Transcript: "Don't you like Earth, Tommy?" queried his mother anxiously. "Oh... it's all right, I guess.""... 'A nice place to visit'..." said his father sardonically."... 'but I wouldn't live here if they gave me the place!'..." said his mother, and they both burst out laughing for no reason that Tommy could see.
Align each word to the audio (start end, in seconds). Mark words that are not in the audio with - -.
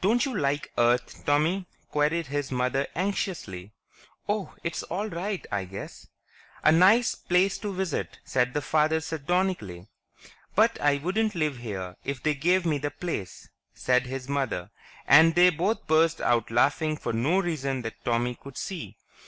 "Don't 0.00 0.24
you 0.24 0.32
like 0.38 0.70
Earth, 0.78 1.24
Tommy?" 1.26 1.66
queried 1.90 2.28
his 2.28 2.52
mother 2.52 2.86
anxiously. 2.94 3.72
"Oh... 4.28 4.54
it's 4.62 4.84
all 4.84 5.08
right, 5.08 5.44
I 5.50 5.64
guess.""... 5.64 6.06
'A 6.62 6.70
nice 6.70 7.16
place 7.16 7.58
to 7.58 7.72
visit'..." 7.74 8.20
said 8.24 8.54
his 8.54 8.62
father 8.62 9.00
sardonically."... 9.00 9.88
'but 10.54 10.80
I 10.80 10.98
wouldn't 10.98 11.34
live 11.34 11.56
here 11.56 11.96
if 12.04 12.22
they 12.22 12.34
gave 12.34 12.64
me 12.64 12.78
the 12.78 12.92
place!'..." 12.92 13.48
said 13.74 14.06
his 14.06 14.28
mother, 14.28 14.70
and 15.04 15.34
they 15.34 15.50
both 15.50 15.88
burst 15.88 16.20
out 16.20 16.48
laughing 16.52 16.96
for 16.96 17.12
no 17.12 17.40
reason 17.42 17.82
that 17.82 18.04
Tommy 18.04 18.36
could 18.36 18.56
see. 18.56 18.96